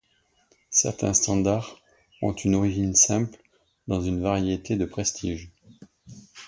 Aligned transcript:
Certains 0.71 1.13
standards 1.13 1.79
ont 2.23 2.31
une 2.33 2.55
origine 2.55 2.95
simple 2.95 3.39
dans 3.87 4.01
une 4.01 4.19
variété 4.19 4.75
de 4.75 4.85
prestige. 4.85 5.51